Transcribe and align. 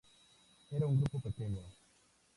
Era 0.71 0.87
un 0.87 0.97
grupo 0.99 1.19
pequeño. 1.21 1.61